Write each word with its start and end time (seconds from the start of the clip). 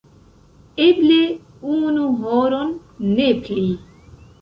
Eble 0.85 1.19
unu 1.75 2.09
horon, 2.25 2.75
ne 3.15 3.33
pli. 3.47 3.71